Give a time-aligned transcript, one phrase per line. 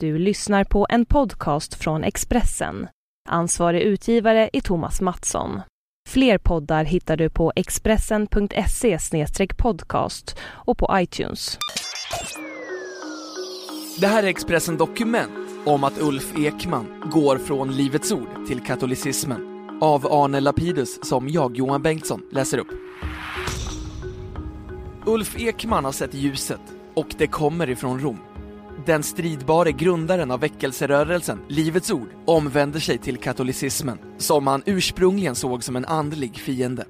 [0.00, 2.88] Du lyssnar på en podcast från Expressen.
[3.28, 5.60] Ansvarig utgivare är Thomas Mattsson.
[6.08, 8.98] Fler poddar hittar du på expressen.se
[9.56, 11.58] podcast och på iTunes.
[14.00, 15.32] Det här är Expressen Dokument
[15.64, 21.56] om att Ulf Ekman går från Livets Ord till katolicismen av Arne Lapidus som jag,
[21.56, 22.70] Johan Bengtsson, läser upp.
[25.06, 26.60] Ulf Ekman har sett ljuset
[26.94, 28.18] och det kommer ifrån Rom.
[28.84, 35.64] Den stridbare grundaren av väckelserörelsen, Livets Ord, omvänder sig till katolicismen, som han ursprungligen såg
[35.64, 36.86] som en andlig fiende.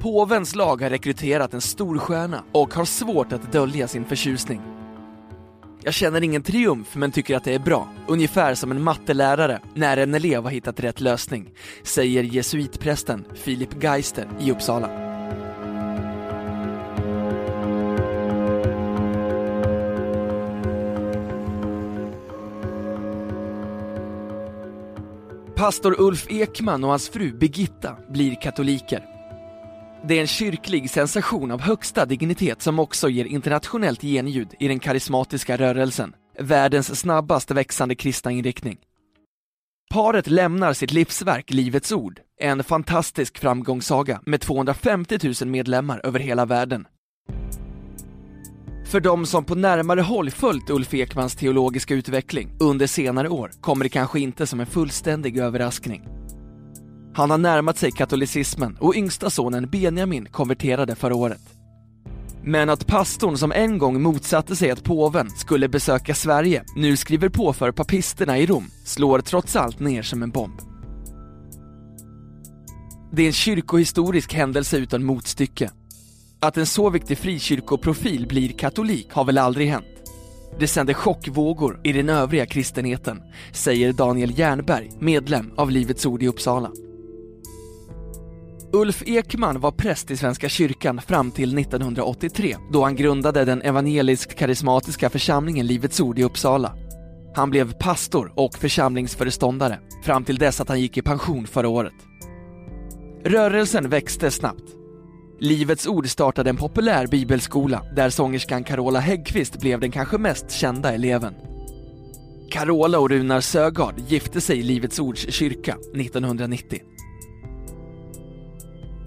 [0.00, 4.60] Påvens lag har rekryterat en storstjärna och har svårt att dölja sin förtjusning.
[5.82, 9.96] Jag känner ingen triumf men tycker att det är bra, ungefär som en mattelärare när
[9.96, 11.50] en elev har hittat rätt lösning,
[11.82, 14.99] säger jesuitprästen Filip Geister i Uppsala.
[25.60, 29.04] Pastor Ulf Ekman och hans fru Birgitta blir katoliker.
[30.08, 34.78] Det är en kyrklig sensation av högsta dignitet som också ger internationellt genljud i den
[34.78, 38.78] karismatiska rörelsen, världens snabbast växande kristna inriktning.
[39.90, 46.44] Paret lämnar sitt livsverk Livets Ord, en fantastisk framgångssaga med 250 000 medlemmar över hela
[46.44, 46.86] världen.
[48.90, 53.84] För de som på närmare håll följt Ulf Ekmans teologiska utveckling under senare år kommer
[53.84, 56.02] det kanske inte som en fullständig överraskning.
[57.14, 61.40] Han har närmat sig katolicismen och yngsta sonen Benjamin konverterade förra året.
[62.44, 67.28] Men att pastorn som en gång motsatte sig att påven skulle besöka Sverige nu skriver
[67.28, 70.60] på för papisterna i Rom slår trots allt ner som en bomb.
[73.12, 75.70] Det är en kyrkohistorisk händelse utan motstycke
[76.40, 79.86] att en så viktig frikyrkoprofil blir katolik har väl aldrig hänt.
[80.58, 86.28] Det sänder chockvågor i den övriga kristenheten, säger Daniel Jernberg, medlem av Livets Ord i
[86.28, 86.70] Uppsala.
[88.72, 95.10] Ulf Ekman var präst i Svenska kyrkan fram till 1983 då han grundade den evangelisk-karismatiska
[95.10, 96.74] församlingen Livets Ord i Uppsala.
[97.34, 101.92] Han blev pastor och församlingsföreståndare fram till dess att han gick i pension förra året.
[103.24, 104.79] Rörelsen växte snabbt
[105.42, 110.94] Livets Ord startade en populär bibelskola där sångerskan Carola Häggkvist blev den kanske mest kända
[110.94, 111.34] eleven.
[112.50, 116.78] Carola och Runar Sögaard gifte sig i Livets Ords kyrka 1990.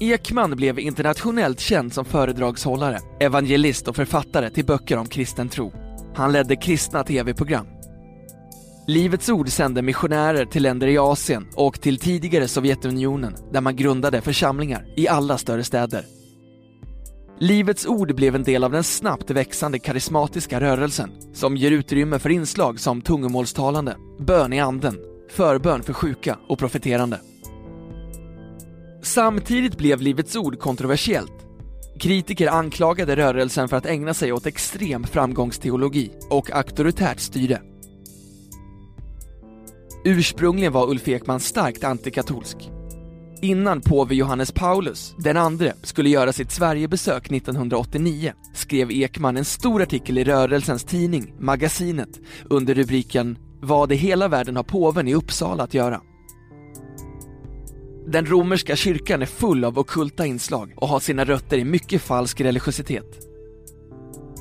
[0.00, 5.72] Ekman blev internationellt känd som föredragshållare, evangelist och författare till böcker om kristen tro.
[6.14, 7.66] Han ledde kristna tv-program.
[8.86, 14.20] Livets Ord sände missionärer till länder i Asien och till tidigare Sovjetunionen där man grundade
[14.20, 16.21] församlingar i alla större städer.
[17.42, 22.30] Livets Ord blev en del av den snabbt växande karismatiska rörelsen som ger utrymme för
[22.30, 24.98] inslag som tungomålstalande, bön i anden,
[25.30, 27.20] förbön för sjuka och profeterande.
[29.02, 31.46] Samtidigt blev Livets Ord kontroversiellt.
[32.00, 37.60] Kritiker anklagade rörelsen för att ägna sig åt extrem framgångsteologi och auktoritärt styre.
[40.04, 42.70] Ursprungligen var Ulf Ekman starkt antikatolsk
[43.44, 49.82] Innan påve Johannes Paulus, den andre, skulle göra sitt Sverigebesök 1989 skrev Ekman en stor
[49.82, 55.64] artikel i rörelsens tidning, Magasinet, under rubriken Vad i hela världen har påven i Uppsala
[55.64, 56.00] att göra?
[58.06, 62.40] Den romerska kyrkan är full av okulta inslag och har sina rötter i mycket falsk
[62.40, 63.18] religiositet.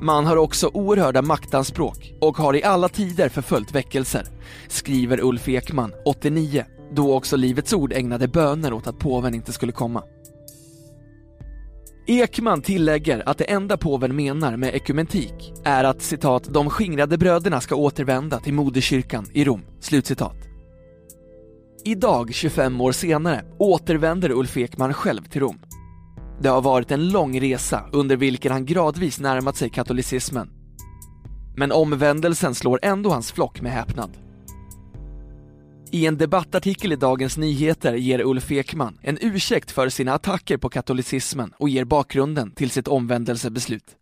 [0.00, 4.26] Man har också oerhörda maktanspråk och har i alla tider förföljt väckelser,
[4.68, 6.64] skriver Ulf Ekman, 89,
[6.94, 10.02] då också Livets Ord ägnade böner åt att påven inte skulle komma.
[12.06, 17.60] Ekman tillägger att det enda påven menar med ekumentik är att citat ”de skingrade bröderna
[17.60, 19.62] ska återvända till moderkyrkan i Rom”.
[19.80, 20.36] Slutcitat.
[21.84, 25.58] Idag, 25 år senare, återvänder Ulf Ekman själv till Rom.
[26.40, 30.50] Det har varit en lång resa under vilken han gradvis närmat sig katolicismen.
[31.56, 34.10] Men omvändelsen slår ändå hans flock med häpnad.
[35.94, 40.68] I en debattartikel i Dagens Nyheter ger Ulf Ekman en ursäkt för sina attacker på
[40.68, 43.96] katolicismen och ger bakgrunden till sitt omvändelsebeslut.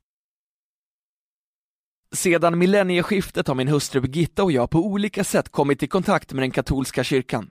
[2.12, 6.42] Sedan millennieskiftet har min hustru Birgitta och jag på olika sätt kommit i kontakt med
[6.42, 7.50] den katolska kyrkan.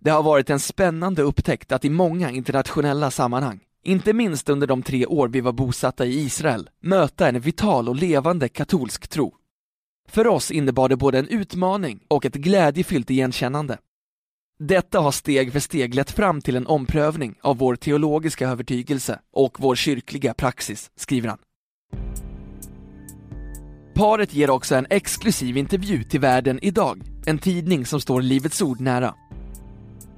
[0.00, 4.82] Det har varit en spännande upptäckt att i många internationella sammanhang, inte minst under de
[4.82, 9.41] tre år vi var bosatta i Israel, möta en vital och levande katolsk tro.
[10.08, 13.78] För oss innebar det både en utmaning och ett glädjefyllt igenkännande.
[14.58, 19.60] Detta har steg för steg lett fram till en omprövning av vår teologiska övertygelse och
[19.60, 21.38] vår kyrkliga praxis, skriver han.
[23.94, 28.80] Paret ger också en exklusiv intervju till Världen idag, en tidning som står Livets Ord
[28.80, 29.14] nära.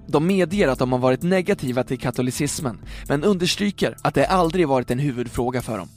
[0.06, 4.90] De medger att de har varit negativa till katolicismen, men understryker att det aldrig varit
[4.90, 5.88] en huvudfråga för dem.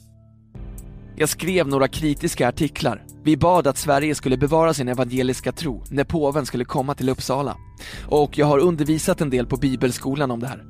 [1.20, 3.04] Jag skrev några kritiska artiklar.
[3.24, 7.58] Vi bad att Sverige skulle bevara sin evangeliska tro när påven skulle komma till Uppsala.
[8.08, 10.64] Och jag har undervisat en del på bibelskolan om det här.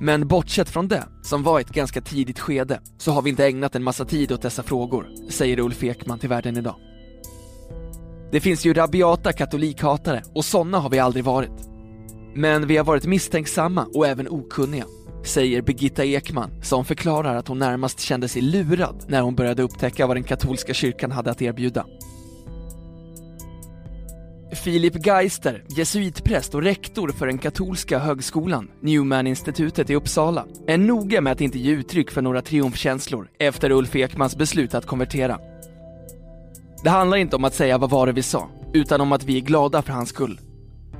[0.00, 3.74] Men bortsett från det, som var ett ganska tidigt skede, så har vi inte ägnat
[3.74, 6.76] en massa tid åt dessa frågor, säger Ulf Ekman till Världen idag.
[8.32, 11.68] Det finns ju rabiata katolikhatare och sådana har vi aldrig varit.
[12.34, 14.84] Men vi har varit misstänksamma och även okunniga,
[15.26, 20.06] säger Birgitta Ekman som förklarar att hon närmast kände sig lurad när hon började upptäcka
[20.06, 21.86] vad den katolska kyrkan hade att erbjuda.
[24.52, 31.32] Filip Geister, jesuitpräst och rektor för den katolska högskolan, Newman-institutet i Uppsala, är noga med
[31.32, 35.38] att inte ge uttryck för några triumfkänslor efter Ulf Ekmans beslut att konvertera.
[36.84, 39.36] Det handlar inte om att säga vad var det vi sa, utan om att vi
[39.36, 40.40] är glada för hans skull.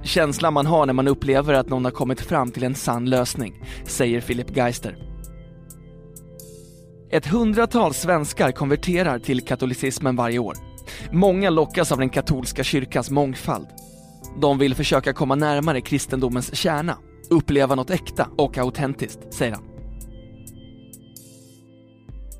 [0.06, 3.62] Känslan man har när man upplever att någon har kommit fram till en sann lösning,
[3.84, 4.96] säger Philip Geister.
[7.10, 10.56] Ett hundratal svenskar konverterar till katolicismen varje år.
[11.12, 13.66] Många lockas av den katolska kyrkans mångfald.
[14.40, 16.98] De vill försöka komma närmare kristendomens kärna,
[17.30, 19.64] uppleva något äkta och autentiskt, säger han.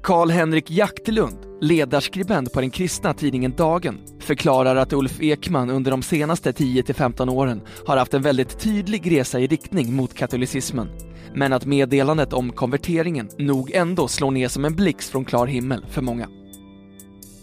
[0.02, 6.52] Karl-Henrik Jaktlund, ledarskribent på den kristna tidningen Dagen, förklarar att Ulf Ekman under de senaste
[6.52, 10.88] 10-15 åren har haft en väldigt tydlig resa i riktning mot katolicismen.
[11.34, 15.84] Men att meddelandet om konverteringen nog ändå slår ner som en blixt från klar himmel
[15.90, 16.28] för många.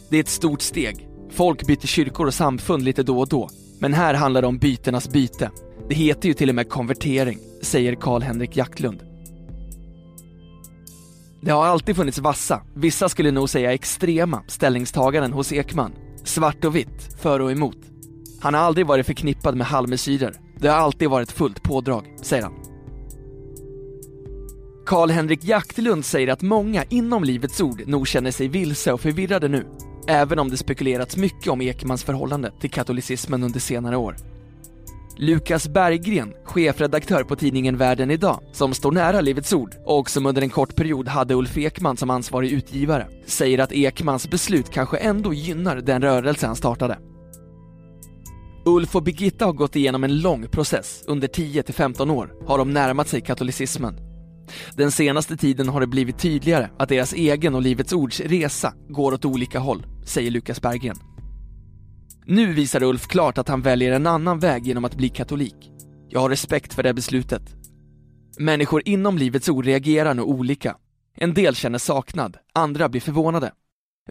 [0.09, 1.07] Det är ett stort steg.
[1.31, 3.49] Folk byter kyrkor och samfund lite då och då.
[3.79, 5.51] Men här handlar det om bytenas byte.
[5.89, 9.03] Det heter ju till och med konvertering, säger Karl-Henrik Jaktlund.
[11.41, 15.91] Det har alltid funnits vassa, vissa skulle nog säga extrema, ställningstaganden hos Ekman.
[16.23, 17.77] Svart och vitt, för och emot.
[18.39, 20.35] Han har aldrig varit förknippad med halvmesyrer.
[20.59, 22.53] Det har alltid varit fullt pådrag, säger han.
[24.85, 29.65] Karl-Henrik Jaktlund säger att många inom Livets Ord nog känner sig vilse och förvirrade nu.
[30.07, 34.15] Även om det spekulerats mycket om Ekmans förhållande till katolicismen under senare år.
[35.17, 40.41] Lukas Berggren, chefredaktör på tidningen Världen idag, som står nära Livets Ord och som under
[40.41, 45.33] en kort period hade Ulf Ekman som ansvarig utgivare, säger att Ekmans beslut kanske ändå
[45.33, 46.99] gynnar den rörelse han startade.
[48.65, 51.03] Ulf och Birgitta har gått igenom en lång process.
[51.07, 53.97] Under 10-15 år har de närmat sig katolicismen.
[54.75, 59.13] Den senaste tiden har det blivit tydligare att deras egen och Livets Ords resa går
[59.13, 61.12] åt olika håll, säger Lukas Berggren.
[62.25, 65.71] Nu visar Ulf klart att han väljer en annan väg genom att bli katolik.
[66.09, 67.55] Jag har respekt för det beslutet.
[68.39, 70.77] Människor inom Livets Ord reagerar nog olika.
[71.13, 73.53] En del känner saknad, andra blir förvånade.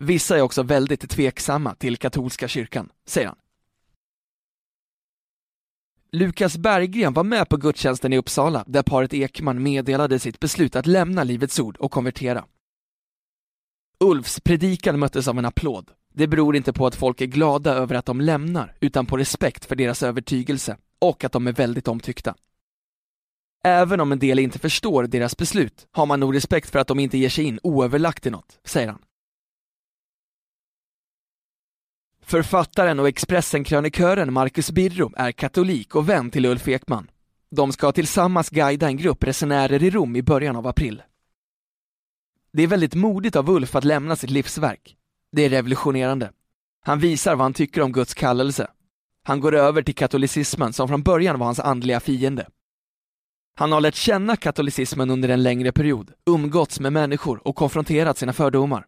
[0.01, 3.37] Vissa är också väldigt tveksamma till katolska kyrkan, säger han.
[6.13, 10.87] Lukas Berggren var med på gudstjänsten i Uppsala där paret Ekman meddelade sitt beslut att
[10.87, 12.45] lämna Livets Ord och konvertera.
[14.01, 15.91] Ulfs predikan möttes av en applåd.
[16.13, 19.65] Det beror inte på att folk är glada över att de lämnar, utan på respekt
[19.65, 22.35] för deras övertygelse och att de är väldigt omtyckta.
[23.65, 26.99] Även om en del inte förstår deras beslut har man nog respekt för att de
[26.99, 29.03] inte ger sig in oöverlagt i något, säger han.
[32.23, 37.11] Författaren och Expressen-krönikören Marcus Birro är katolik och vän till Ulf Ekman.
[37.51, 41.03] De ska tillsammans guida en grupp resenärer i Rom i början av april.
[42.53, 44.97] Det är väldigt modigt av Ulf att lämna sitt livsverk.
[45.33, 46.31] Det är revolutionerande.
[46.85, 48.67] Han visar vad han tycker om Guds kallelse.
[49.25, 52.47] Han går över till katolicismen som från början var hans andliga fiende.
[53.55, 58.33] Han har lärt känna katolicismen under en längre period, umgåtts med människor och konfronterat sina
[58.33, 58.87] fördomar.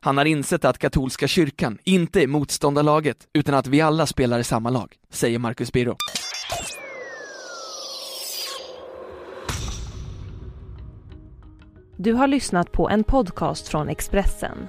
[0.00, 4.44] Han har insett att katolska kyrkan inte är motståndarlaget, utan att vi alla spelar i
[4.44, 5.96] samma lag, säger Marcus Birro.
[11.96, 14.68] Du har lyssnat på en podcast från Expressen.